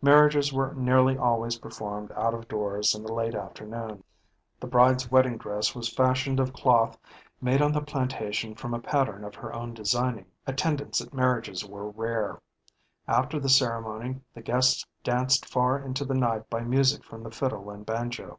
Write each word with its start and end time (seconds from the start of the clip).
Marriages 0.00 0.50
were 0.50 0.72
nearly 0.72 1.18
always 1.18 1.58
performed 1.58 2.10
out 2.12 2.32
of 2.32 2.48
doors 2.48 2.94
in 2.94 3.02
the 3.02 3.12
late 3.12 3.34
afternoon. 3.34 4.02
The 4.60 4.66
bride's 4.66 5.10
wedding 5.10 5.36
dress 5.36 5.74
was 5.74 5.92
fashioned 5.94 6.40
of 6.40 6.54
cloth 6.54 6.96
made 7.42 7.60
on 7.60 7.72
the 7.72 7.82
plantation 7.82 8.54
from 8.54 8.72
a 8.72 8.78
pattern 8.80 9.24
of 9.24 9.34
her 9.34 9.52
own 9.54 9.74
designing. 9.74 10.24
Attendants 10.46 11.02
at 11.02 11.12
marriages 11.12 11.66
were 11.66 11.90
rare. 11.90 12.40
After 13.06 13.38
the 13.38 13.50
ceremony, 13.50 14.22
the 14.32 14.40
guests 14.40 14.86
danced 15.04 15.44
far 15.44 15.78
into 15.78 16.06
the 16.06 16.14
night 16.14 16.48
by 16.48 16.60
music 16.62 17.04
from 17.04 17.22
the 17.22 17.30
fiddle 17.30 17.68
and 17.68 17.84
banjo. 17.84 18.38